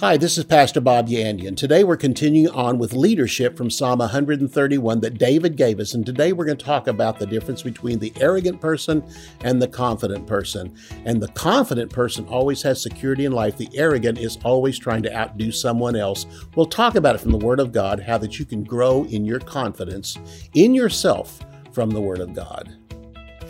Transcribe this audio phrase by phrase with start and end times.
[0.00, 1.56] Hi, this is Pastor Bob Yandian.
[1.56, 5.94] Today we're continuing on with leadership from Psalm 131 that David gave us.
[5.94, 9.04] And today we're going to talk about the difference between the arrogant person
[9.42, 10.76] and the confident person.
[11.04, 13.56] And the confident person always has security in life.
[13.56, 16.26] The arrogant is always trying to outdo someone else.
[16.56, 19.24] We'll talk about it from the Word of God, how that you can grow in
[19.24, 20.18] your confidence
[20.54, 21.38] in yourself
[21.72, 22.83] from the Word of God.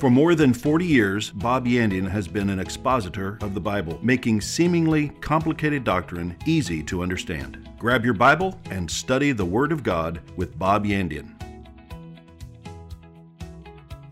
[0.04, 4.42] For more than 40 years, Bob Yandian has been an expositor of the Bible, making
[4.42, 7.70] seemingly complicated doctrine easy to understand.
[7.78, 11.33] Grab your Bible and study the Word of God with Bob Yandian.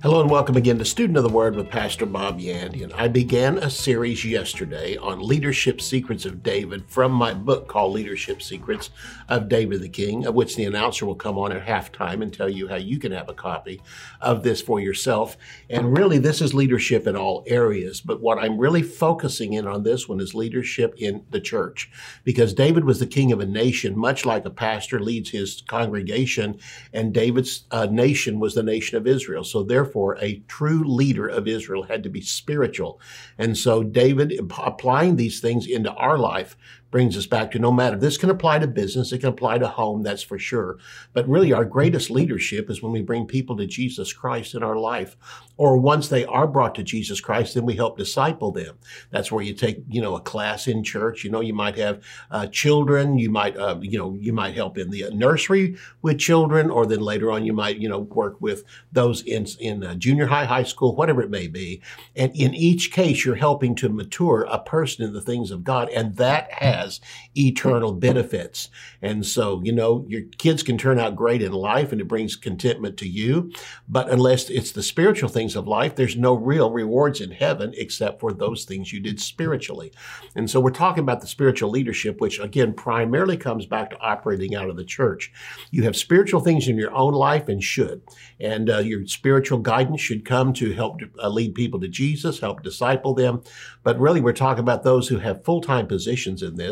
[0.03, 2.93] Hello and welcome again to Student of the Word with Pastor Bob Yandian.
[2.93, 8.43] I began a series yesterday on leadership secrets of David from my book called Leadership
[8.43, 8.91] Secrets
[9.29, 12.49] of David the King, of which the announcer will come on at halftime and tell
[12.49, 13.81] you how you can have a copy
[14.21, 15.37] of this for yourself.
[15.71, 18.01] And really, this is leadership in all areas.
[18.01, 21.89] But what I'm really focusing in on this one is leadership in the church,
[22.25, 26.59] because David was the king of a nation, much like a pastor leads his congregation,
[26.93, 29.45] and David's uh, nation was the nation of Israel.
[29.45, 32.99] So therefore, therefore, a true leader of Israel had to be spiritual.
[33.37, 36.57] And so, David, applying these things into our life,
[36.93, 37.97] brings us back to no matter.
[37.97, 40.79] This can apply to business, it can apply to home, that's for sure.
[41.13, 44.77] But really, our greatest leadership is when we bring people to Jesus Christ in our
[44.77, 45.17] life.
[45.57, 48.77] Or once they are brought to Jesus Christ, then we help disciple them.
[49.11, 51.25] That's where you take, you know, a class in church.
[51.25, 53.19] You know, you might have uh, children.
[53.19, 57.01] You might, uh, you know, you might help in the nursery with children, or then
[57.01, 60.63] later on you might, you know, work with those in in uh, junior high, high
[60.65, 61.81] school, whatever it may be.
[62.15, 65.89] And in each case, you're helping to mature a person in the things of God,
[65.91, 67.01] and that has has
[67.37, 68.69] eternal benefits.
[69.01, 72.37] And so, you know, your kids can turn out great in life and it brings
[72.37, 73.53] contentment to you.
[73.89, 78.21] But unless it's the spiritual things of life, there's no real rewards in heaven except
[78.21, 79.93] for those things you did spiritually.
[80.35, 84.55] And so we're talking about the spiritual leadership, which again primarily comes back to operating
[84.55, 85.33] out of the church.
[85.71, 88.03] You have spiritual things in your own life and should.
[88.41, 92.63] And uh, your spiritual guidance should come to help uh, lead people to Jesus, help
[92.63, 93.43] disciple them.
[93.83, 96.72] But really, we're talking about those who have full time positions in this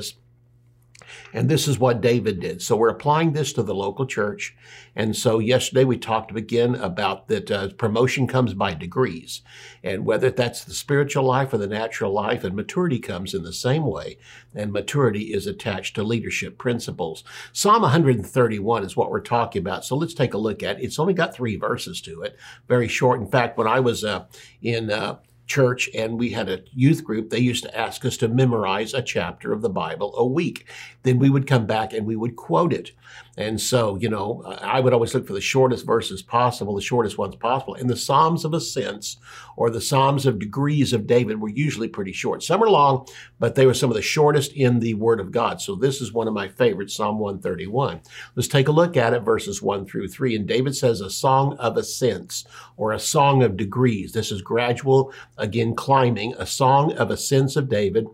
[1.32, 2.62] and this is what David did.
[2.62, 4.56] So we're applying this to the local church.
[4.96, 9.42] And so yesterday we talked again about that uh, promotion comes by degrees.
[9.82, 13.52] And whether that's the spiritual life or the natural life, and maturity comes in the
[13.52, 14.18] same way.
[14.54, 17.22] And maturity is attached to leadership principles.
[17.52, 19.84] Psalm 131 is what we're talking about.
[19.84, 20.84] So let's take a look at it.
[20.84, 22.36] It's only got three verses to it,
[22.68, 23.20] very short.
[23.20, 24.26] In fact, when I was uh,
[24.62, 25.18] in uh,
[25.50, 29.02] church and we had a youth group, they used to ask us to memorize a
[29.02, 30.66] chapter of the Bible a week.
[31.02, 32.92] Then we would come back and we would quote it.
[33.40, 37.16] And so, you know, I would always look for the shortest verses possible, the shortest
[37.16, 37.74] ones possible.
[37.74, 39.16] And the Psalms of Ascents
[39.56, 42.42] or the Psalms of Degrees of David were usually pretty short.
[42.42, 43.06] Some are long,
[43.38, 45.58] but they were some of the shortest in the Word of God.
[45.62, 48.02] So this is one of my favorites, Psalm 131.
[48.36, 50.36] Let's take a look at it, verses 1 through 3.
[50.36, 52.44] And David says, a song of ascents
[52.76, 54.12] or a song of degrees.
[54.12, 58.06] This is gradual, again, climbing, a song of ascents of David.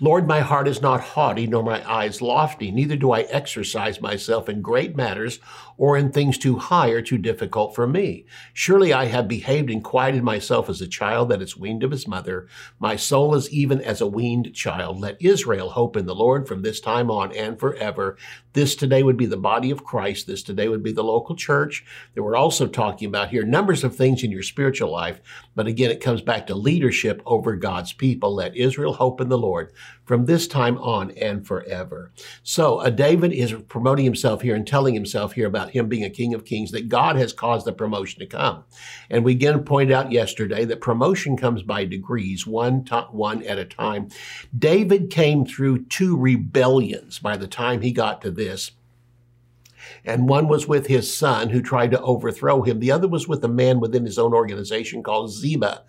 [0.00, 4.48] Lord, my heart is not haughty, nor my eyes lofty, neither do I exercise myself
[4.48, 5.38] in great matters
[5.78, 8.24] or in things too high or too difficult for me.
[8.52, 12.08] Surely I have behaved and quieted myself as a child that is weaned of his
[12.08, 12.46] mother.
[12.78, 15.00] My soul is even as a weaned child.
[15.00, 18.16] Let Israel hope in the Lord from this time on and forever.
[18.52, 20.26] This today would be the body of Christ.
[20.26, 21.84] This today would be the local church
[22.14, 23.44] that we're also talking about here.
[23.44, 25.20] Numbers of things in your spiritual life.
[25.54, 28.34] But again, it comes back to leadership over God's people.
[28.34, 29.72] Let Israel hope in the Lord
[30.06, 32.12] from this time on and forever.
[32.42, 36.10] So uh, David is promoting himself here and telling himself here about him being a
[36.10, 38.64] king of kings, that God has caused the promotion to come.
[39.10, 43.58] And we again pointed out yesterday that promotion comes by degrees, one, to- one at
[43.58, 44.08] a time.
[44.56, 48.72] David came through two rebellions by the time he got to this
[50.04, 52.78] and one was with his son who tried to overthrow him.
[52.78, 55.82] The other was with a man within his own organization called Ziba.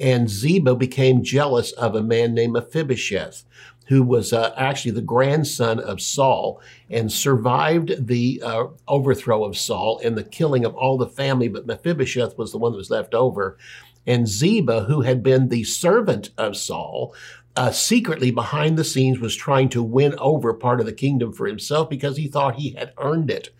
[0.00, 3.44] And Ziba became jealous of a man named Mephibosheth,
[3.90, 10.00] who was uh, actually the grandson of Saul and survived the uh, overthrow of Saul
[10.04, 13.14] and the killing of all the family, but Mephibosheth was the one that was left
[13.14, 13.58] over.
[14.06, 17.16] And Ziba, who had been the servant of Saul,
[17.56, 21.48] uh, secretly behind the scenes was trying to win over part of the kingdom for
[21.48, 23.50] himself because he thought he had earned it.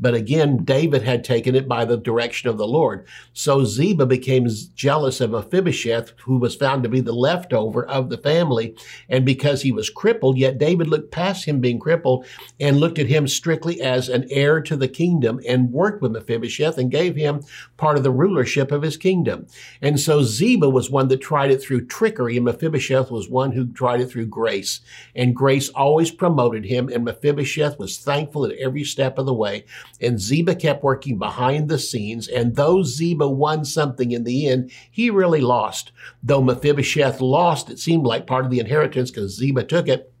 [0.00, 3.06] But again, David had taken it by the direction of the Lord.
[3.32, 8.18] So Ziba became jealous of Mephibosheth, who was found to be the leftover of the
[8.18, 8.76] family.
[9.08, 12.26] And because he was crippled, yet David looked past him being crippled
[12.60, 16.78] and looked at him strictly as an heir to the kingdom and worked with Mephibosheth
[16.78, 17.42] and gave him
[17.76, 19.46] part of the rulership of his kingdom.
[19.82, 23.66] And so Ziba was one that tried it through trickery, and Mephibosheth was one who
[23.72, 24.80] tried it through grace.
[25.14, 29.64] And grace always promoted him, and Mephibosheth was thankful at every step of the way.
[30.00, 34.70] And Ziba kept working behind the scenes, and though Ziba won something in the end,
[34.90, 35.92] he really lost.
[36.22, 40.12] Though Mephibosheth lost, it seemed like part of the inheritance because Ziba took it.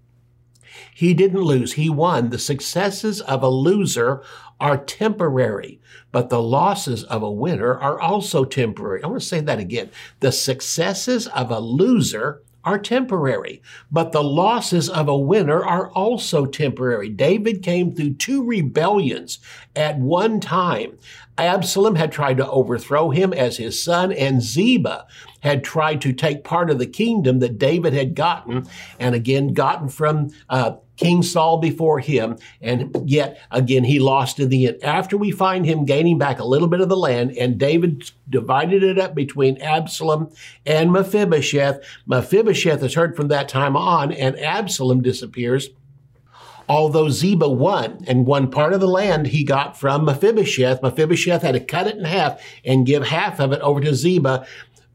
[0.94, 2.30] He didn't lose, he won.
[2.30, 4.22] The successes of a loser
[4.60, 5.80] are temporary,
[6.10, 9.02] but the losses of a winner are also temporary.
[9.02, 9.90] I want to say that again.
[10.20, 16.44] The successes of a loser are temporary, but the losses of a winner are also
[16.44, 17.08] temporary.
[17.08, 19.38] David came through two rebellions
[19.74, 20.98] at one time.
[21.38, 25.06] Absalom had tried to overthrow him as his son, and Ziba
[25.40, 28.68] had tried to take part of the kingdom that David had gotten,
[29.00, 34.48] and again gotten from uh, King Saul before him, and yet again he lost in
[34.48, 34.82] the end.
[34.82, 38.82] After we find him gaining back a little bit of the land, and David divided
[38.82, 40.30] it up between Absalom
[40.66, 45.70] and Mephibosheth, Mephibosheth is heard from that time on, and Absalom disappears.
[46.68, 51.54] Although Ziba won and won part of the land he got from Mephibosheth, Mephibosheth had
[51.54, 54.46] to cut it in half and give half of it over to Ziba.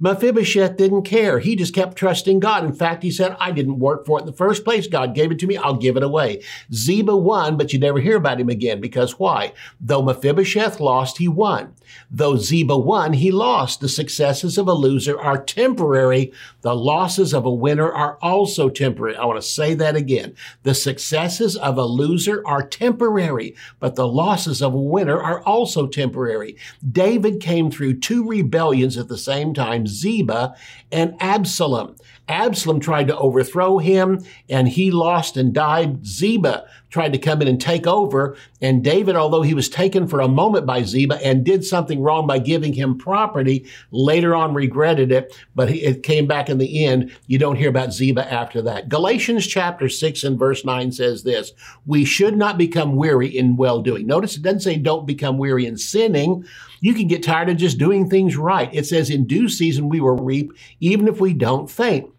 [0.03, 1.39] Mephibosheth didn't care.
[1.39, 2.65] He just kept trusting God.
[2.65, 4.85] In fact, he said, I didn't work for it in the first place.
[4.85, 5.55] God gave it to me.
[5.55, 6.43] I'll give it away.
[6.73, 9.53] Ziba won, but you never hear about him again because why?
[9.79, 11.73] Though Mephibosheth lost, he won.
[12.11, 13.79] Though Ziba won, he lost.
[13.79, 16.33] The successes of a loser are temporary.
[16.63, 19.15] The losses of a winner are also temporary.
[19.15, 20.35] I want to say that again.
[20.63, 25.87] The successes of a loser are temporary, but the losses of a winner are also
[25.87, 26.57] temporary.
[26.91, 30.55] David came through two rebellions at the same time Ziba
[30.91, 31.95] and Absalom.
[32.27, 36.05] Absalom tried to overthrow him and he lost and died.
[36.05, 38.37] Ziba tried to come in and take over.
[38.61, 42.25] And David, although he was taken for a moment by Ziba and did something wrong
[42.25, 47.11] by giving him property, later on regretted it, but it came back in the end.
[47.27, 48.89] You don't hear about Ziba after that.
[48.89, 51.51] Galatians chapter 6 and verse 9 says this
[51.85, 54.07] We should not become weary in well doing.
[54.07, 56.45] Notice it doesn't say don't become weary in sinning.
[56.79, 58.69] You can get tired of just doing things right.
[58.73, 62.09] It says in due season we will reap, even if we don't faint.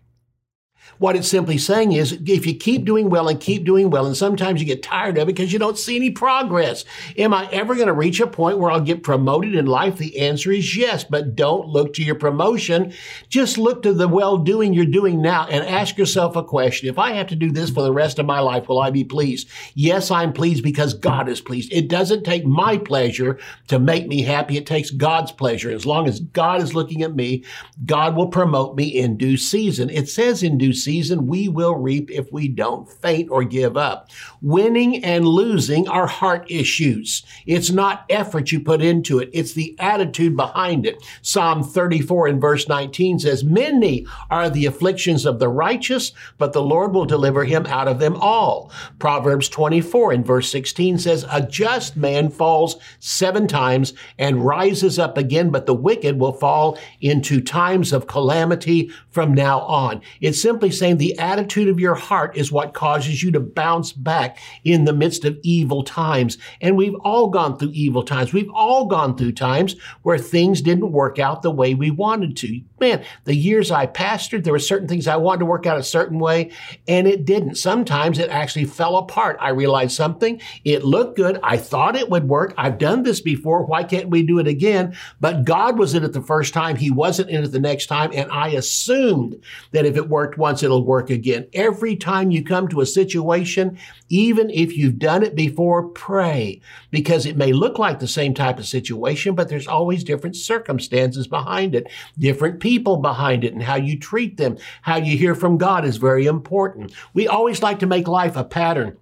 [0.98, 4.16] What it's simply saying is if you keep doing well and keep doing well, and
[4.16, 6.84] sometimes you get tired of it because you don't see any progress.
[7.18, 9.98] Am I ever going to reach a point where I'll get promoted in life?
[9.98, 12.92] The answer is yes, but don't look to your promotion.
[13.28, 16.88] Just look to the well doing you're doing now and ask yourself a question.
[16.88, 19.04] If I have to do this for the rest of my life, will I be
[19.04, 19.48] pleased?
[19.74, 21.72] Yes, I'm pleased because God is pleased.
[21.72, 23.38] It doesn't take my pleasure
[23.68, 24.56] to make me happy.
[24.56, 25.70] It takes God's pleasure.
[25.70, 27.44] As long as God is looking at me,
[27.84, 29.90] God will promote me in due season.
[29.90, 34.10] It says in due season, we will reap if we don't faint or give up.
[34.42, 37.22] Winning and losing are heart issues.
[37.46, 39.30] It's not effort you put into it.
[39.32, 41.02] It's the attitude behind it.
[41.22, 46.62] Psalm 34 and verse 19 says, many are the afflictions of the righteous, but the
[46.62, 48.70] Lord will deliver him out of them all.
[48.98, 55.16] Proverbs 24 and verse 16 says, a just man falls seven times and rises up
[55.16, 60.00] again, but the wicked will fall into times of calamity from now on.
[60.20, 64.38] It simply saying the attitude of your heart is what causes you to bounce back
[64.64, 66.38] in the midst of evil times.
[66.60, 68.32] And we've all gone through evil times.
[68.32, 72.60] We've all gone through times where things didn't work out the way we wanted to.
[72.80, 75.82] Man, the years I pastored, there were certain things I wanted to work out a
[75.82, 76.50] certain way,
[76.86, 77.54] and it didn't.
[77.54, 79.38] Sometimes it actually fell apart.
[79.40, 80.40] I realized something.
[80.64, 81.38] It looked good.
[81.42, 82.52] I thought it would work.
[82.58, 83.64] I've done this before.
[83.64, 84.96] Why can't we do it again?
[85.20, 86.76] But God was in it the first time.
[86.76, 88.10] He wasn't in it the next time.
[88.12, 89.40] And I assumed
[89.72, 91.46] that if it worked it'll work again.
[91.52, 97.26] Every time you come to a situation, even if you've done it before, pray because
[97.26, 101.74] it may look like the same type of situation, but there's always different circumstances behind
[101.74, 105.84] it, different people behind it, and how you treat them, how you hear from God
[105.84, 106.92] is very important.
[107.12, 108.96] We always like to make life a pattern.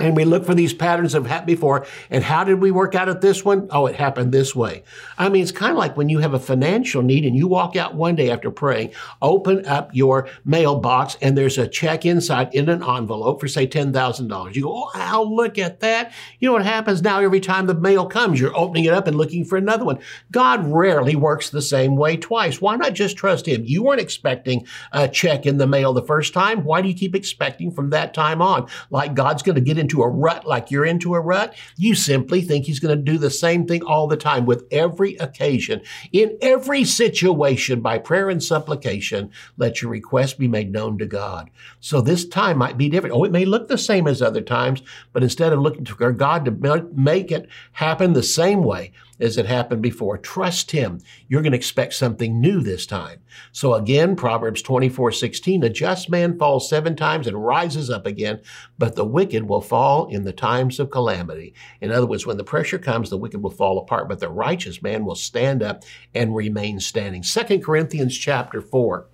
[0.00, 1.86] And we look for these patterns that have happened before.
[2.10, 3.68] And how did we work out at this one?
[3.70, 4.82] Oh, it happened this way.
[5.16, 7.76] I mean, it's kind of like when you have a financial need and you walk
[7.76, 8.90] out one day after praying,
[9.22, 14.54] open up your mailbox and there's a check inside in an envelope for say $10,000.
[14.56, 16.12] You go, oh, wow, look at that.
[16.40, 18.40] You know what happens now every time the mail comes?
[18.40, 20.00] You're opening it up and looking for another one.
[20.32, 22.60] God rarely works the same way twice.
[22.60, 23.62] Why not just trust Him?
[23.64, 26.64] You weren't expecting a check in the mail the first time.
[26.64, 28.66] Why do you keep expecting from that time on?
[28.90, 32.40] Like God's going to get into a rut like you're into a rut, you simply
[32.40, 35.82] think he's going to do the same thing all the time with every occasion.
[36.10, 41.50] In every situation, by prayer and supplication, let your request be made known to God.
[41.80, 43.14] So this time might be different.
[43.14, 44.80] Oh, it may look the same as other times,
[45.12, 49.46] but instead of looking to God to make it happen the same way, as it
[49.46, 50.18] happened before.
[50.18, 51.00] Trust him.
[51.28, 53.20] You're going to expect something new this time.
[53.52, 58.40] So again, Proverbs 24, 16, a just man falls seven times and rises up again,
[58.78, 59.73] but the wicked will fall
[60.10, 61.54] in the times of calamity.
[61.80, 64.82] In other words, when the pressure comes, the wicked will fall apart, but the righteous
[64.82, 67.22] man will stand up and remain standing.
[67.22, 69.08] Second Corinthians chapter 4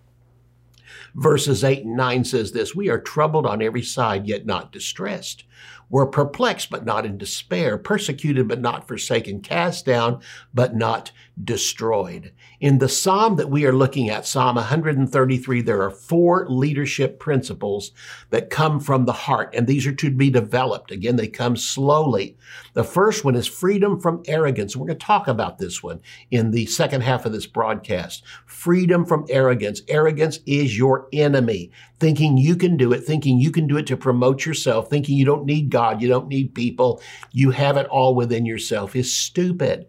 [1.14, 5.44] verses 8 and 9 says this We are troubled on every side, yet not distressed.
[5.90, 10.20] We're perplexed, but not in despair, persecuted, but not forsaken, cast down,
[10.54, 11.10] but not
[11.42, 12.32] destroyed.
[12.60, 17.92] In the psalm that we are looking at, Psalm 133, there are four leadership principles
[18.30, 20.90] that come from the heart, and these are to be developed.
[20.90, 22.36] Again, they come slowly.
[22.74, 24.76] The first one is freedom from arrogance.
[24.76, 28.24] We're going to talk about this one in the second half of this broadcast.
[28.46, 29.82] Freedom from arrogance.
[29.88, 31.70] Arrogance is your enemy.
[31.98, 35.24] Thinking you can do it, thinking you can do it to promote yourself, thinking you
[35.24, 37.00] don't need God, you don't need people,
[37.32, 39.86] you have it all within yourself is stupid.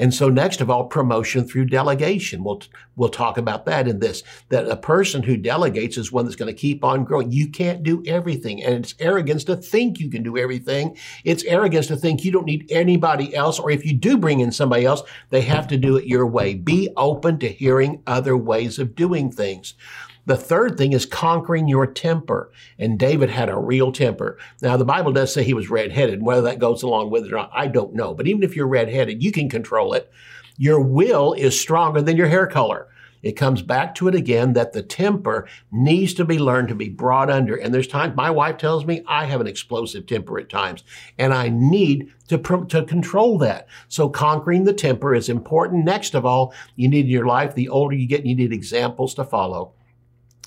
[0.00, 2.42] And so next of all, promotion through delegation.
[2.42, 2.62] We'll,
[2.96, 6.52] we'll talk about that in this, that a person who delegates is one that's going
[6.52, 7.30] to keep on growing.
[7.30, 8.62] You can't do everything.
[8.64, 10.96] And it's arrogance to think you can do everything.
[11.24, 13.58] It's arrogance to think you don't need anybody else.
[13.58, 16.54] Or if you do bring in somebody else, they have to do it your way.
[16.54, 19.74] Be open to hearing other ways of doing things.
[20.26, 22.52] The third thing is conquering your temper.
[22.78, 24.38] And David had a real temper.
[24.62, 26.22] Now, the Bible does say he was redheaded.
[26.22, 28.14] Whether that goes along with it or not, I don't know.
[28.14, 30.10] But even if you're redheaded, you can control it.
[30.56, 32.86] Your will is stronger than your hair color.
[33.22, 36.88] It comes back to it again that the temper needs to be learned to be
[36.88, 37.54] brought under.
[37.54, 40.84] And there's times my wife tells me I have an explosive temper at times,
[41.18, 43.66] and I need to, to control that.
[43.88, 45.84] So conquering the temper is important.
[45.84, 49.14] Next of all, you need in your life, the older you get, you need examples
[49.14, 49.72] to follow.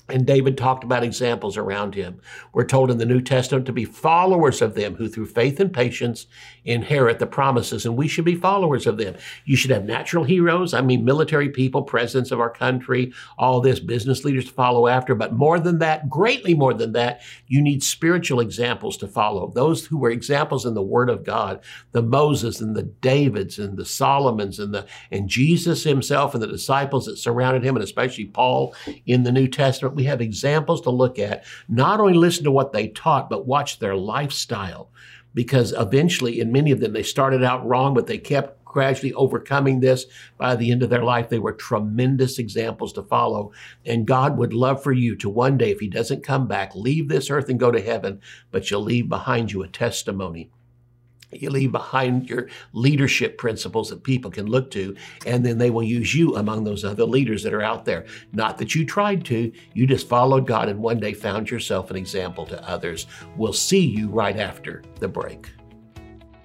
[0.08, 2.20] And David talked about examples around him.
[2.52, 5.72] We're told in the New Testament to be followers of them who through faith and
[5.72, 6.26] patience
[6.64, 9.14] inherit the promises, and we should be followers of them.
[9.46, 13.80] You should have natural heroes, I mean, military people, presidents of our country, all this,
[13.80, 15.14] business leaders to follow after.
[15.14, 19.50] But more than that, greatly more than that, you need spiritual examples to follow.
[19.54, 21.60] Those who were examples in the Word of God,
[21.92, 26.46] the Moses and the Davids and the Solomons and the and Jesus himself and the
[26.46, 28.74] disciples that surrounded him, and especially Paul
[29.06, 31.44] in the New Testament we have examples to look at.
[31.68, 34.90] Not only listen to what they taught, but watch their lifestyle.
[35.34, 39.80] Because eventually, in many of them, they started out wrong, but they kept gradually overcoming
[39.80, 40.06] this.
[40.36, 43.52] By the end of their life, they were tremendous examples to follow.
[43.84, 47.08] And God would love for you to one day, if He doesn't come back, leave
[47.08, 48.20] this earth and go to heaven,
[48.50, 50.50] but you'll leave behind you a testimony
[51.42, 55.82] you leave behind your leadership principles that people can look to, and then they will
[55.82, 58.06] use you among those other leaders that are out there.
[58.32, 61.96] Not that you tried to, you just followed God and one day found yourself an
[61.96, 63.06] example to others.
[63.36, 65.50] We'll see you right after the break.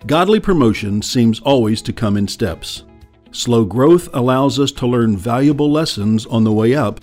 [0.06, 2.86] Godly promotion seems always to come in steps.
[3.32, 7.02] Slow growth allows us to learn valuable lessons on the way up,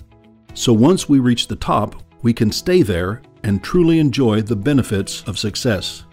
[0.53, 5.21] so once we reach the top, we can stay there and truly enjoy the benefits
[5.23, 6.03] of success.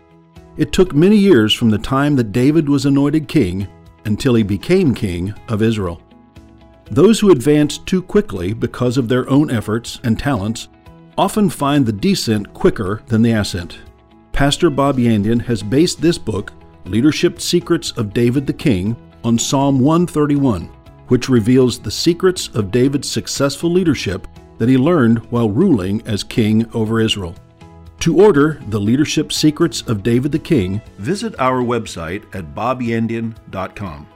[0.57, 3.67] It took many years from the time that David was anointed king
[4.05, 6.01] until he became king of Israel.
[6.91, 10.69] Those who advance too quickly because of their own efforts and talents
[11.19, 13.79] often find the descent quicker than the ascent.
[14.33, 16.53] Pastor Bob Yandian has based this book,
[16.85, 20.67] Leadership Secrets of David the King, on Psalm 131,
[21.09, 26.69] which reveals the secrets of David's successful leadership that he learned while ruling as king
[26.75, 27.35] over Israel.
[28.05, 34.07] To order The Leadership Secrets of David the King, visit our website at bobyandian.com.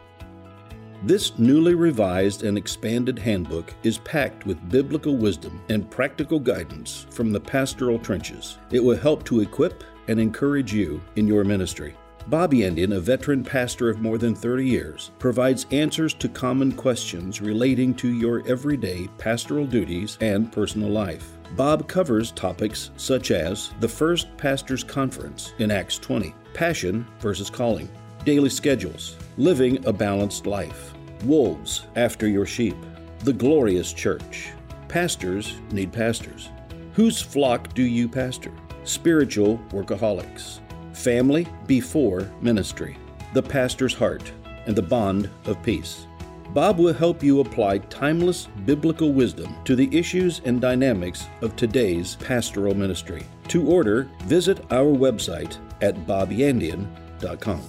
[1.05, 7.33] This newly revised and expanded handbook is packed with biblical wisdom and practical guidance from
[7.33, 8.59] the pastoral trenches.
[8.71, 11.97] It will help to equip and encourage you in your ministry.
[12.27, 17.41] Bobby Yandian, a veteran pastor of more than 30 years, provides answers to common questions
[17.41, 21.38] relating to your everyday pastoral duties and personal life.
[21.57, 27.89] Bob covers topics such as the First Pastors Conference in Acts 20, passion versus calling,
[28.25, 30.93] daily schedules, living a balanced life,
[31.25, 32.77] wolves after your sheep,
[33.21, 34.51] the glorious church.
[34.89, 36.51] Pastors need pastors.
[36.93, 38.53] Whose flock do you pastor?
[38.85, 40.61] Spiritual workaholics.
[40.93, 42.99] Family before ministry.
[43.35, 44.33] The pastor's heart
[44.67, 46.07] and the bond of peace.
[46.55, 52.17] Bob will help you apply timeless biblical wisdom to the issues and dynamics of today's
[52.17, 53.25] pastoral ministry.
[53.49, 57.63] To order, visit our website at bobyandian.com.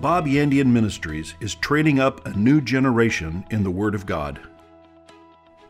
[0.00, 4.40] Bob Yandian Ministries is training up a new generation in the Word of God.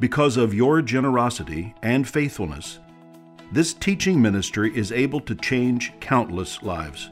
[0.00, 2.78] Because of your generosity and faithfulness,
[3.52, 7.10] this teaching ministry is able to change countless lives.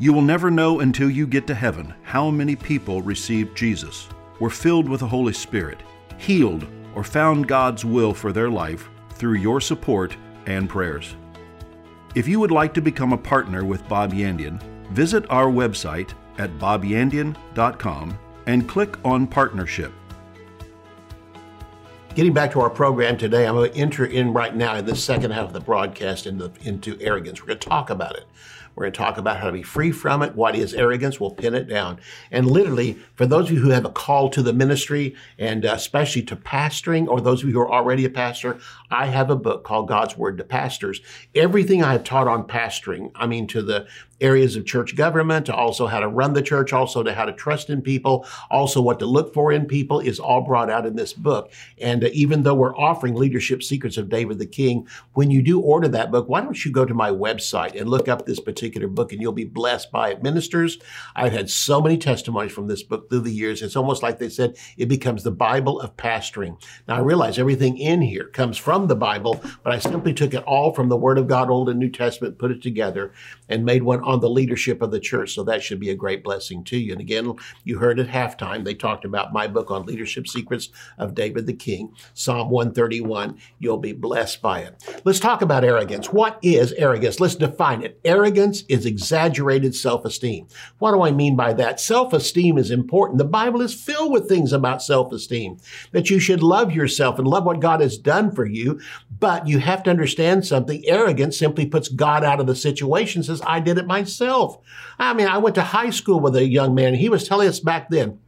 [0.00, 4.48] You will never know until you get to heaven how many people received Jesus, were
[4.48, 5.80] filled with the Holy Spirit,
[6.18, 11.16] healed, or found God's will for their life through your support and prayers.
[12.14, 16.56] If you would like to become a partner with Bob Yandian, visit our website at
[16.58, 19.92] bobyandian.com and click on Partnership.
[22.14, 25.02] Getting back to our program today, I'm going to enter in right now in this
[25.02, 27.40] second half of the broadcast into, into arrogance.
[27.40, 28.26] We're going to talk about it.
[28.78, 30.36] We're going to talk about how to be free from it.
[30.36, 31.18] What is arrogance?
[31.18, 31.98] We'll pin it down.
[32.30, 35.72] And literally, for those of you who have a call to the ministry and uh,
[35.72, 39.36] especially to pastoring, or those of you who are already a pastor, I have a
[39.36, 41.00] book called God's Word to Pastors.
[41.34, 43.88] Everything I have taught on pastoring, I mean, to the
[44.20, 47.32] areas of church government, to also how to run the church, also to how to
[47.32, 50.96] trust in people, also what to look for in people is all brought out in
[50.96, 51.52] this book.
[51.80, 55.60] And uh, even though we're offering Leadership Secrets of David the King, when you do
[55.60, 58.67] order that book, why don't you go to my website and look up this particular
[58.70, 60.22] book and you'll be blessed by it.
[60.22, 60.78] Ministers,
[61.14, 63.62] I've had so many testimonies from this book through the years.
[63.62, 66.60] It's almost like they said it becomes the Bible of pastoring.
[66.86, 70.44] Now I realize everything in here comes from the Bible, but I simply took it
[70.44, 73.12] all from the Word of God, Old and New Testament, put it together
[73.48, 75.34] and made one on the leadership of the church.
[75.34, 76.92] So that should be a great blessing to you.
[76.92, 77.34] And again,
[77.64, 81.52] you heard at halftime, they talked about my book on leadership secrets of David the
[81.52, 83.38] King, Psalm 131.
[83.58, 85.00] You'll be blessed by it.
[85.04, 86.12] Let's talk about arrogance.
[86.12, 87.20] What is arrogance?
[87.20, 88.00] Let's define it.
[88.04, 90.46] Arrogance is exaggerated self esteem.
[90.78, 91.80] What do I mean by that?
[91.80, 93.18] Self esteem is important.
[93.18, 95.58] The Bible is filled with things about self esteem
[95.92, 98.80] that you should love yourself and love what God has done for you.
[99.18, 100.82] But you have to understand something.
[100.86, 104.58] Arrogance simply puts God out of the situation, says, I did it myself.
[104.98, 106.94] I mean, I went to high school with a young man.
[106.94, 108.18] He was telling us back then,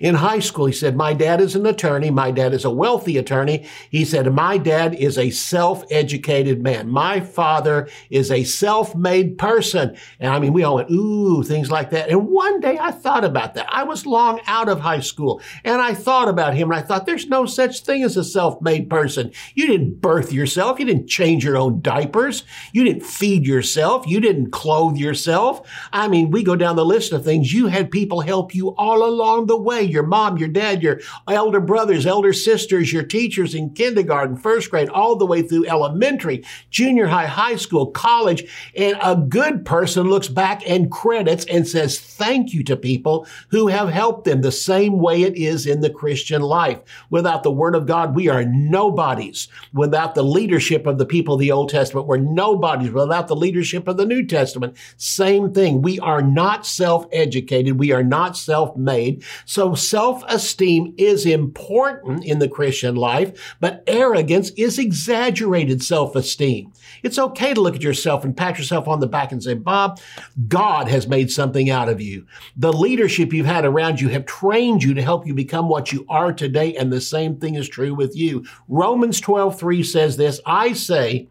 [0.00, 0.66] in high school.
[0.66, 2.10] He said, My dad is an attorney.
[2.10, 3.66] My dad is a wealthy attorney.
[3.90, 6.88] He said, My dad is a self educated man.
[6.88, 9.96] My father is a self made person.
[10.18, 12.10] And I mean, we all went, Ooh, things like that.
[12.10, 13.66] And one day I thought about that.
[13.68, 17.06] I was long out of high school and I thought about him and I thought,
[17.06, 19.32] There's no such thing as a self made person.
[19.54, 20.78] You didn't birth yourself.
[20.78, 22.44] You didn't change your own diapers.
[22.72, 24.06] You didn't feed yourself.
[24.06, 25.68] You didn't clothe yourself.
[25.92, 27.52] I mean, we go down the list of things.
[27.52, 31.60] You had people help you all along the way your mom, your dad, your elder
[31.60, 37.06] brothers, elder sisters, your teachers in kindergarten, first grade, all the way through elementary, junior
[37.06, 38.44] high, high school, college.
[38.76, 43.68] And a good person looks back and credits and says thank you to people who
[43.68, 46.80] have helped them the same way it is in the Christian life.
[47.10, 49.48] Without the word of God, we are nobodies.
[49.72, 52.90] Without the leadership of the people of the Old Testament, we're nobodies.
[52.90, 55.82] Without the leadership of the New Testament, same thing.
[55.82, 57.78] We are not self-educated.
[57.78, 59.24] We are not self-made.
[59.44, 66.72] So self-esteem is important in the Christian life, but arrogance is exaggerated self-esteem.
[67.02, 70.00] It's okay to look at yourself and pat yourself on the back and say, Bob,
[70.48, 72.26] God has made something out of you.
[72.56, 76.06] The leadership you've had around you have trained you to help you become what you
[76.08, 76.74] are today.
[76.76, 78.44] And the same thing is true with you.
[78.68, 81.28] Romans 12, 3 says this, I say,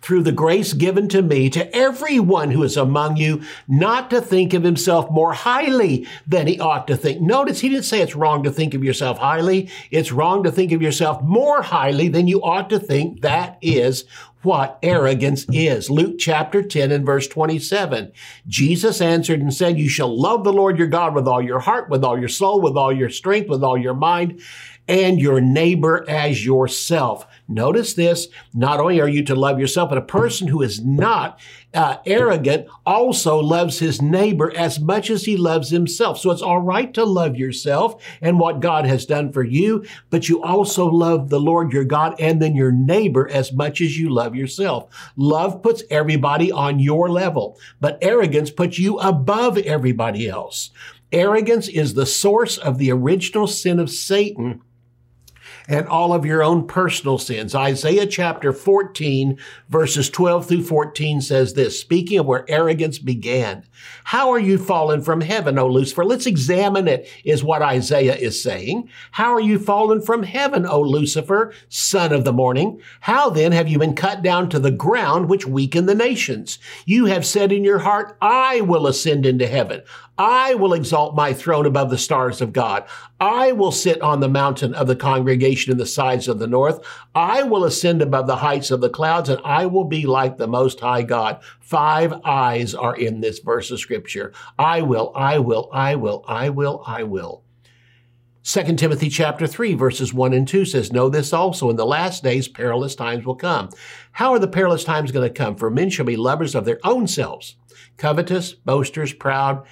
[0.00, 4.54] through the grace given to me to everyone who is among you not to think
[4.54, 7.20] of himself more highly than he ought to think.
[7.20, 9.70] Notice he didn't say it's wrong to think of yourself highly.
[9.90, 13.22] It's wrong to think of yourself more highly than you ought to think.
[13.22, 14.04] That is
[14.46, 15.90] what arrogance is.
[15.90, 18.12] Luke chapter 10 and verse 27.
[18.46, 21.90] Jesus answered and said, You shall love the Lord your God with all your heart,
[21.90, 24.40] with all your soul, with all your strength, with all your mind,
[24.86, 27.26] and your neighbor as yourself.
[27.48, 28.26] Notice this.
[28.52, 31.38] Not only are you to love yourself, but a person who is not
[31.72, 36.18] uh, arrogant also loves his neighbor as much as he loves himself.
[36.18, 40.28] So it's all right to love yourself and what God has done for you, but
[40.28, 44.08] you also love the Lord your God and then your neighbor as much as you
[44.08, 44.88] love yourself.
[45.16, 50.70] Love puts everybody on your level, but arrogance puts you above everybody else.
[51.12, 54.62] Arrogance is the source of the original sin of Satan
[55.68, 57.54] and all of your own personal sins.
[57.54, 63.64] Isaiah chapter 14 verses 12 through 14 says this, speaking of where arrogance began.
[64.04, 66.04] How are you fallen from heaven, O Lucifer?
[66.04, 68.88] Let's examine it is what Isaiah is saying.
[69.12, 72.80] How are you fallen from heaven, O Lucifer, son of the morning?
[73.00, 76.58] How then have you been cut down to the ground which weaken the nations?
[76.84, 79.82] You have said in your heart, I will ascend into heaven.
[80.18, 82.84] I will exalt my throne above the stars of God.
[83.20, 86.84] I will sit on the mountain of the congregation in the sides of the north.
[87.14, 90.46] I will ascend above the heights of the clouds, and I will be like the
[90.46, 91.42] Most High God.
[91.60, 94.32] Five I's are in this verse of scripture.
[94.58, 97.42] I will, I will, I will, I will, I will.
[98.44, 102.22] 2 Timothy chapter 3 verses 1 and 2 says, Know this also, in the last
[102.22, 103.70] days perilous times will come.
[104.12, 105.56] How are the perilous times going to come?
[105.56, 107.56] For men shall be lovers of their own selves,
[107.96, 109.66] covetous, boasters, proud,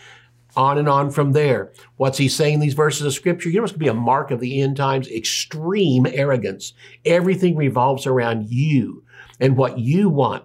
[0.56, 1.72] on and on from there.
[1.96, 3.48] What's he saying in these verses of scripture?
[3.48, 5.08] You know what's going to be a mark of the end times?
[5.08, 6.72] Extreme arrogance.
[7.04, 9.04] Everything revolves around you
[9.40, 10.44] and what you want.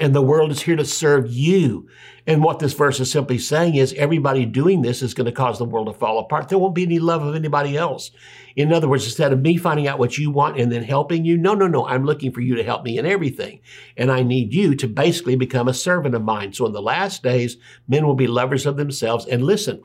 [0.00, 1.86] And the world is here to serve you.
[2.26, 5.58] And what this verse is simply saying is everybody doing this is going to cause
[5.58, 6.48] the world to fall apart.
[6.48, 8.10] There won't be any love of anybody else.
[8.56, 11.36] In other words, instead of me finding out what you want and then helping you,
[11.36, 13.60] no, no, no, I'm looking for you to help me in everything.
[13.96, 16.52] And I need you to basically become a servant of mine.
[16.54, 19.26] So in the last days, men will be lovers of themselves.
[19.26, 19.82] And listen,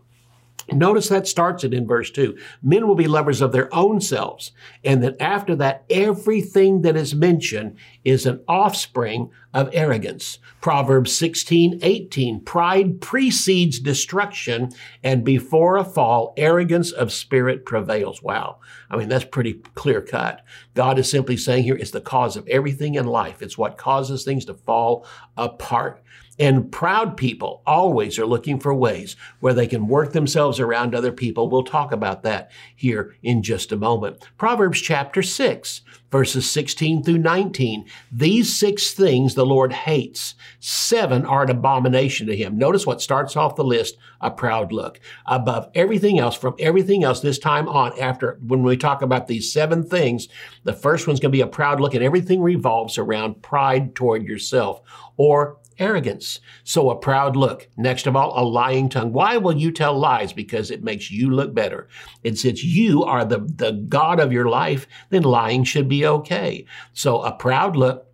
[0.72, 2.38] Notice that starts it in verse 2.
[2.64, 4.52] Men will be lovers of their own selves.
[4.84, 10.40] And then after that, everything that is mentioned is an offspring of arrogance.
[10.62, 12.42] Proverbs 16, 18.
[12.42, 14.72] Pride precedes destruction,
[15.04, 18.22] and before a fall, arrogance of spirit prevails.
[18.24, 18.58] Wow.
[18.90, 20.44] I mean, that's pretty clear cut.
[20.74, 23.42] God is simply saying here it's the cause of everything in life.
[23.42, 25.06] It's what causes things to fall
[25.38, 26.02] apart.
[26.38, 31.12] And proud people always are looking for ways where they can work themselves around other
[31.12, 31.50] people.
[31.50, 34.28] We'll talk about that here in just a moment.
[34.38, 37.86] Proverbs chapter 6, verses 16 through 19.
[38.12, 40.36] These six things the Lord hates.
[40.60, 42.58] Seven are an abomination to him.
[42.58, 45.00] Notice what starts off the list a proud look.
[45.26, 49.52] Above everything else, from everything else this time on, after when we talk about these
[49.52, 50.28] seven things,
[50.64, 54.24] the first one's going to be a proud look, and everything revolves around pride toward
[54.24, 54.82] yourself
[55.18, 56.40] or arrogance.
[56.64, 57.68] So a proud look.
[57.78, 59.14] Next of all, a lying tongue.
[59.14, 60.34] Why will you tell lies?
[60.34, 61.88] Because it makes you look better.
[62.24, 66.66] And since you are the, the God of your life, then lying should be okay.
[66.94, 68.08] So a proud look.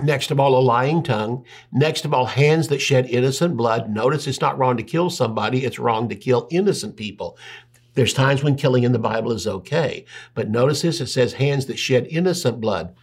[0.00, 1.44] Next of all, a lying tongue.
[1.72, 3.90] Next of all, hands that shed innocent blood.
[3.90, 5.64] Notice it's not wrong to kill somebody.
[5.64, 7.36] It's wrong to kill innocent people.
[7.94, 10.04] There's times when killing in the Bible is okay.
[10.34, 12.94] But notice this, it says hands that shed innocent blood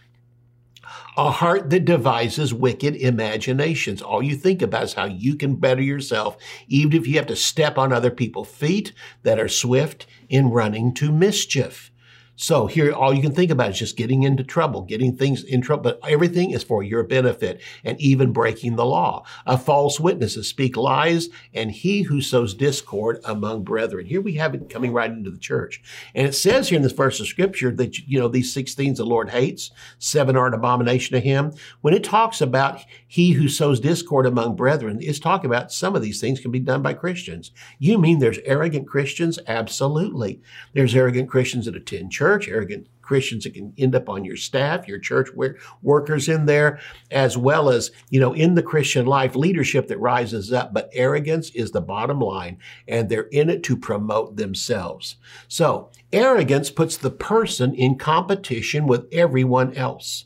[1.16, 4.02] a heart that devises wicked imaginations.
[4.02, 6.36] All you think about is how you can better yourself,
[6.68, 10.92] even if you have to step on other people's feet that are swift in running
[10.94, 11.90] to mischief.
[12.36, 15.62] So here, all you can think about is just getting into trouble, getting things in
[15.62, 19.24] trouble, but everything is for your benefit and even breaking the law.
[19.46, 24.06] A false witness witnesses speak lies and he who sows discord among brethren.
[24.06, 25.82] Here we have it coming right into the church.
[26.14, 28.98] And it says here in this verse of scripture that, you know, these six things
[28.98, 31.52] the Lord hates, seven are an abomination to him.
[31.80, 36.02] When it talks about he who sows discord among brethren, it's talking about some of
[36.02, 37.52] these things can be done by Christians.
[37.78, 39.38] You mean there's arrogant Christians?
[39.46, 40.40] Absolutely.
[40.74, 44.36] There's arrogant Christians that attend church church, arrogant Christians that can end up on your
[44.36, 45.28] staff, your church
[45.80, 50.52] workers in there, as well as, you know, in the Christian life, leadership that rises
[50.52, 50.74] up.
[50.74, 52.58] But arrogance is the bottom line,
[52.88, 55.16] and they're in it to promote themselves.
[55.46, 60.24] So arrogance puts the person in competition with everyone else.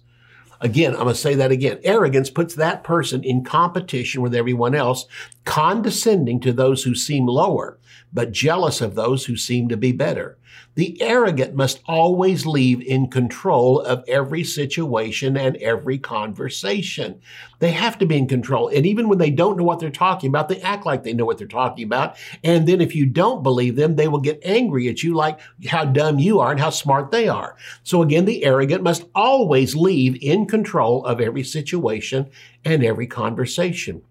[0.62, 1.80] Again, I'm going to say that again.
[1.84, 5.06] Arrogance puts that person in competition with everyone else,
[5.46, 7.78] condescending to those who seem lower,
[8.12, 10.36] but jealous of those who seem to be better.
[10.76, 17.20] The arrogant must always leave in control of every situation and every conversation.
[17.58, 18.68] They have to be in control.
[18.68, 21.24] And even when they don't know what they're talking about, they act like they know
[21.24, 22.16] what they're talking about.
[22.44, 25.84] And then if you don't believe them, they will get angry at you like how
[25.84, 27.56] dumb you are and how smart they are.
[27.82, 32.30] So again, the arrogant must always leave in control of every situation
[32.64, 34.02] and every conversation.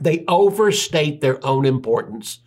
[0.00, 2.38] They overstate their own importance.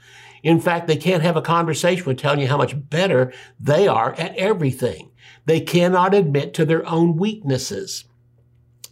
[0.46, 4.14] In fact, they can't have a conversation with telling you how much better they are
[4.14, 5.10] at everything.
[5.46, 8.06] They cannot admit to their own weaknesses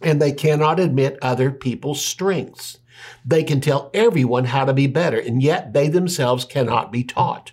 [0.02, 2.78] and they cannot admit other people's strengths.
[3.24, 7.52] They can tell everyone how to be better, and yet they themselves cannot be taught.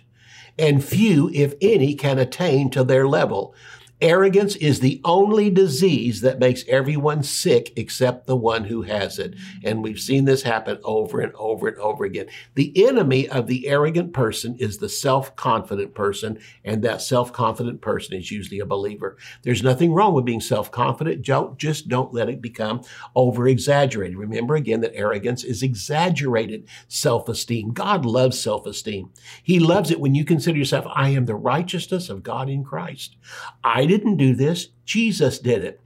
[0.58, 3.54] And few, if any, can attain to their level.
[4.02, 9.34] Arrogance is the only disease that makes everyone sick except the one who has it.
[9.62, 12.26] And we've seen this happen over and over and over again.
[12.56, 18.32] The enemy of the arrogant person is the self-confident person, and that self-confident person is
[18.32, 19.16] usually a believer.
[19.44, 21.22] There's nothing wrong with being self-confident.
[21.56, 22.82] Just don't let it become
[23.14, 24.16] over-exaggerated.
[24.16, 27.72] Remember again that arrogance is exaggerated self-esteem.
[27.72, 29.10] God loves self-esteem.
[29.44, 33.16] He loves it when you consider yourself, I am the righteousness of God in Christ.
[33.62, 34.68] I didn't do this.
[34.86, 35.81] Jesus did it.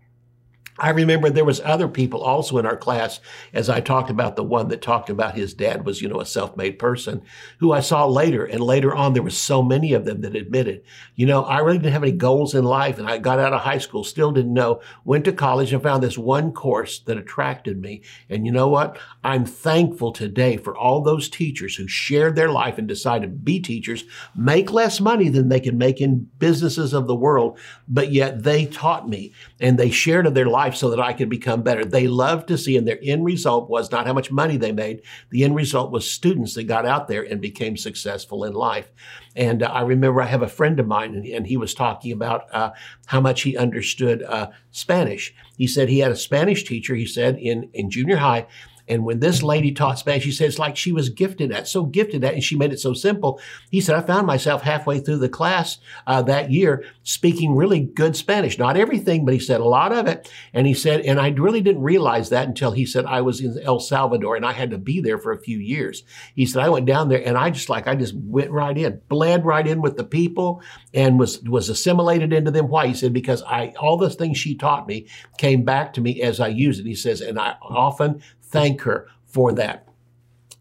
[0.78, 3.20] I remember there was other people also in our class,
[3.52, 6.26] as I talked about the one that talked about his dad was, you know, a
[6.26, 7.22] self-made person,
[7.58, 8.44] who I saw later.
[8.44, 10.82] And later on, there were so many of them that admitted,
[11.14, 12.98] you know, I really didn't have any goals in life.
[12.98, 16.02] And I got out of high school, still didn't know, went to college and found
[16.02, 18.02] this one course that attracted me.
[18.28, 18.98] And you know what?
[19.24, 23.60] I'm thankful today for all those teachers who shared their life and decided to be
[23.60, 24.04] teachers,
[24.36, 27.58] make less money than they can make in businesses of the world,
[27.88, 31.12] but yet they taught me and they shared of their life life so that I
[31.12, 31.84] could become better.
[31.84, 35.02] They loved to see, and their end result was not how much money they made.
[35.30, 38.90] The end result was students that got out there and became successful in life.
[39.36, 42.12] And uh, I remember I have a friend of mine, and, and he was talking
[42.12, 42.70] about uh,
[43.06, 45.34] how much he understood uh, Spanish.
[45.56, 48.46] He said he had a Spanish teacher, he said, in, in junior high
[48.88, 51.84] and when this lady taught Spanish, she said it's like she was gifted at, so
[51.84, 53.40] gifted at, and she made it so simple.
[53.70, 58.16] He said, I found myself halfway through the class uh, that year speaking really good
[58.16, 58.58] Spanish.
[58.58, 60.30] Not everything, but he said a lot of it.
[60.52, 63.58] And he said, and I really didn't realize that until he said I was in
[63.62, 66.04] El Salvador and I had to be there for a few years.
[66.34, 69.00] He said, I went down there and I just like, I just went right in,
[69.08, 70.62] bled right in with the people
[70.94, 72.68] and was, was assimilated into them.
[72.68, 72.86] Why?
[72.88, 76.40] He said, because I, all the things she taught me came back to me as
[76.40, 76.86] I used it.
[76.86, 79.86] He says, and I often thank her for that.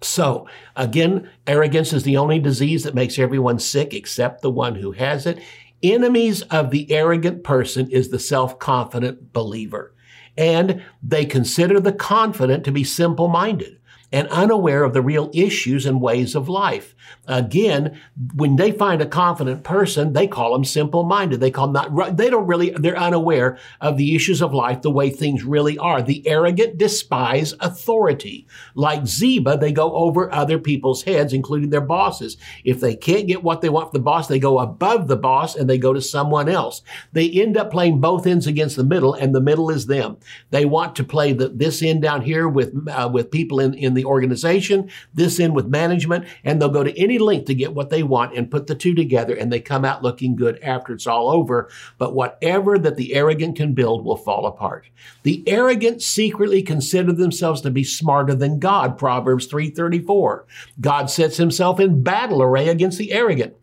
[0.01, 4.91] So, again, arrogance is the only disease that makes everyone sick except the one who
[4.91, 5.39] has it.
[5.81, 9.93] Enemies of the arrogant person is the self confident believer.
[10.37, 13.79] And they consider the confident to be simple minded
[14.11, 16.95] and unaware of the real issues and ways of life.
[17.27, 17.99] Again,
[18.35, 21.39] when they find a confident person, they call them simple-minded.
[21.39, 24.91] They call them not, they don't really, they're unaware of the issues of life, the
[24.91, 26.01] way things really are.
[26.01, 28.47] The arrogant despise authority.
[28.75, 32.37] Like Ziba, they go over other people's heads, including their bosses.
[32.63, 35.55] If they can't get what they want from the boss, they go above the boss
[35.55, 36.81] and they go to someone else.
[37.11, 40.17] They end up playing both ends against the middle and the middle is them.
[40.51, 43.94] They want to play the, this end down here with, uh, with people in, in
[43.95, 47.89] the organization, this in with management, and they'll go to any length to get what
[47.89, 51.07] they want and put the two together and they come out looking good after it's
[51.07, 51.69] all over.
[51.97, 54.87] But whatever that the arrogant can build will fall apart.
[55.23, 60.45] The arrogant secretly consider themselves to be smarter than God, Proverbs 3:34.
[60.79, 63.53] God sets himself in battle array against the arrogant,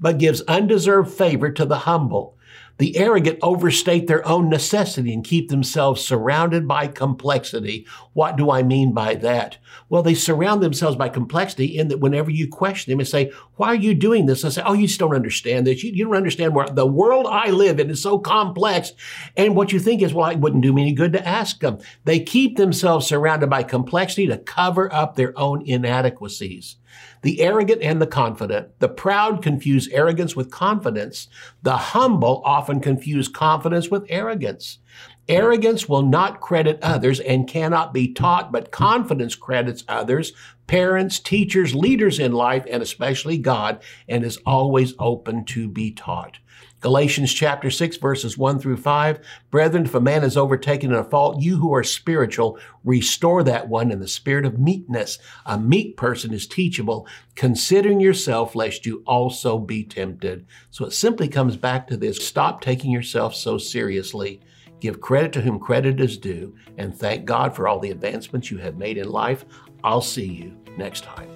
[0.00, 2.36] but gives undeserved favor to the humble.
[2.78, 7.86] The arrogant overstate their own necessity and keep themselves surrounded by complexity.
[8.14, 9.58] What do I mean by that?
[9.88, 13.68] Well, they surround themselves by complexity in that whenever you question them and say, why
[13.68, 14.44] are you doing this?
[14.44, 15.84] I say, oh, you just don't understand this.
[15.84, 18.92] You, you don't understand where the world I live in is so complex.
[19.36, 21.78] And what you think is, well, it wouldn't do me any good to ask them.
[22.04, 26.76] They keep themselves surrounded by complexity to cover up their own inadequacies
[27.24, 28.68] the arrogant and the confident.
[28.80, 31.26] The proud confuse arrogance with confidence.
[31.62, 34.78] The humble often confuse confidence with arrogance.
[35.26, 40.34] Arrogance will not credit others and cannot be taught, but confidence credits others,
[40.66, 46.38] parents, teachers, leaders in life, and especially God, and is always open to be taught.
[46.84, 49.18] Galatians chapter 6 verses 1 through 5.
[49.50, 53.70] Brethren, if a man is overtaken in a fault, you who are spiritual, restore that
[53.70, 55.18] one in the spirit of meekness.
[55.46, 60.44] A meek person is teachable, considering yourself lest you also be tempted.
[60.68, 62.18] So it simply comes back to this.
[62.18, 64.42] Stop taking yourself so seriously.
[64.78, 68.58] Give credit to whom credit is due, and thank God for all the advancements you
[68.58, 69.46] have made in life.
[69.82, 71.30] I'll see you next time.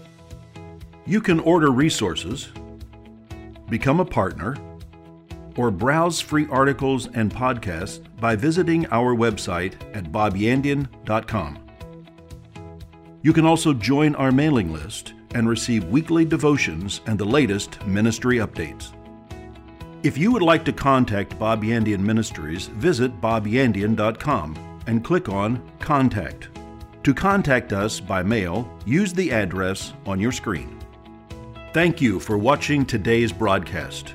[1.06, 2.50] You can order resources,
[3.70, 4.54] become a partner,
[5.58, 11.58] or browse free articles and podcasts by visiting our website at bobyandian.com.
[13.20, 18.36] You can also join our mailing list and receive weekly devotions and the latest ministry
[18.36, 18.94] updates.
[20.04, 26.48] If you would like to contact Bob Yandian Ministries, visit bobyandian.com and click on Contact.
[27.02, 30.78] To contact us by mail, use the address on your screen.
[31.72, 34.14] Thank you for watching today's broadcast.